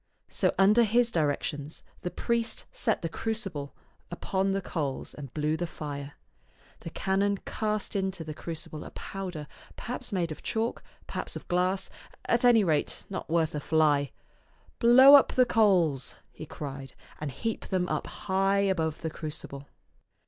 So 0.29 0.55
under 0.57 0.81
his 0.81 1.11
directions 1.11 1.83
the 2.01 2.09
priest 2.09 2.65
set 2.71 3.03
the 3.03 3.07
crucible 3.07 3.75
upon 4.09 4.49
the 4.49 4.59
coals 4.59 5.13
and 5.13 5.31
blew 5.35 5.55
the 5.55 5.67
fire. 5.67 6.13
The 6.79 6.89
canon 6.89 7.37
cast 7.45 7.95
into 7.95 8.23
the 8.23 8.33
crucible 8.33 8.83
a 8.83 8.89
powder, 8.89 9.45
perhaps 9.75 10.11
made 10.11 10.31
of 10.31 10.41
chalk, 10.41 10.81
perhaps 11.05 11.35
of 11.35 11.47
glass, 11.47 11.91
at 12.25 12.43
any 12.43 12.63
rate 12.63 13.05
not 13.11 13.29
worth 13.29 13.53
a 13.53 13.59
fly." 13.59 14.11
Blow 14.79 15.13
up 15.13 15.33
the 15.33 15.45
coals," 15.45 16.15
he 16.31 16.47
cried," 16.47 16.95
and 17.21 17.29
heap 17.29 17.67
them 17.67 17.87
up 17.87 18.07
high 18.07 18.57
above 18.61 19.01
the 19.01 19.11
crucible." 19.11 19.67